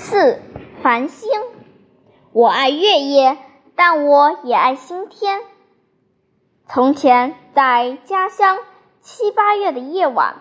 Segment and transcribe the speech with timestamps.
[0.00, 0.40] 四
[0.80, 1.28] 繁星，
[2.32, 3.36] 我爱月夜，
[3.74, 5.40] 但我也爱星天。
[6.68, 8.58] 从前，在家乡
[9.00, 10.36] 七八月的夜晚，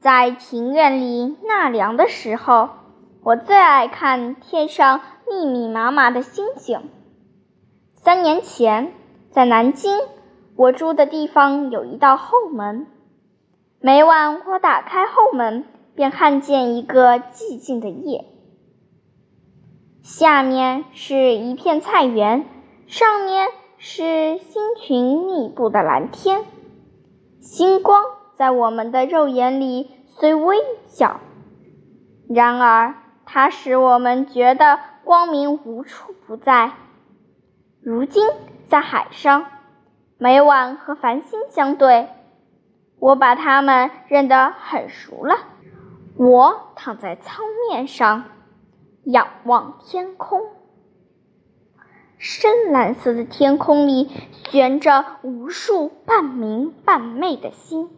[0.00, 2.68] 在庭院里纳凉的时候，
[3.22, 5.00] 我最爱看天上
[5.30, 6.90] 密密麻麻的星星。
[7.94, 8.92] 三年前，
[9.30, 10.00] 在南京，
[10.56, 12.88] 我住的地方有一道后门，
[13.80, 15.64] 每晚我打开后门，
[15.94, 18.24] 便看见一个寂静的夜。
[20.02, 22.46] 下面是一片菜园，
[22.86, 26.44] 上面是星群密布的蓝天。
[27.40, 28.02] 星光
[28.34, 31.20] 在我们的肉眼里虽微小，
[32.28, 32.94] 然而
[33.26, 36.72] 它使我们觉得光明无处不在。
[37.82, 38.26] 如今
[38.66, 39.46] 在海上，
[40.18, 42.08] 每晚和繁星相对，
[42.98, 45.36] 我把它们认得很熟了。
[46.16, 48.24] 我躺在舱面上。
[49.04, 50.42] 仰望天空，
[52.18, 54.10] 深蓝色的天空里
[54.50, 57.88] 悬着无数半明半昧的星。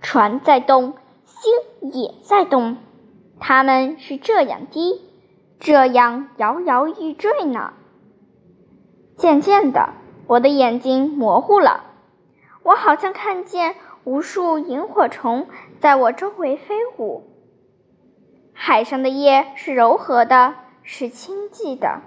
[0.00, 0.94] 船在动，
[1.26, 2.78] 星也在动，
[3.38, 5.02] 它们是这样低，
[5.58, 7.74] 这样摇摇欲坠呢。
[9.16, 9.90] 渐渐的，
[10.26, 11.84] 我的眼睛模糊了，
[12.62, 13.74] 我好像看见
[14.04, 15.46] 无数萤火虫
[15.78, 17.24] 在我周围飞舞。
[18.62, 22.02] 海上的夜是柔和的，是清寂的，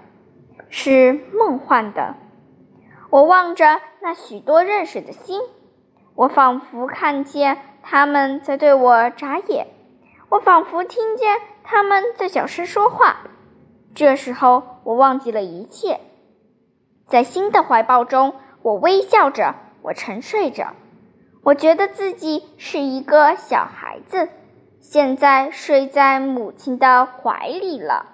[0.70, 2.14] 是梦幻的。
[3.10, 5.40] 我望着那许多认识的星，
[6.14, 9.66] 我仿佛看见他们在对我眨眼，
[10.28, 13.16] 我仿佛听见他们在小声说话。
[13.92, 15.98] 这时候，我忘记了一切，
[17.08, 20.74] 在新的怀抱中，我微笑着，我沉睡着，
[21.42, 24.28] 我觉得自己是一个小孩子。
[24.86, 28.13] 现在睡在母亲的怀里了。